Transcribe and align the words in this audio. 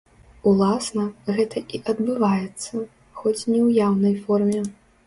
Уласна, 0.51 1.03
гэта 1.35 1.57
і 1.79 1.81
адбываецца, 1.93 2.75
хоць 3.21 3.39
не 3.51 3.57
ў 3.67 3.89
яўнай 3.89 4.15
форме. 4.27 4.69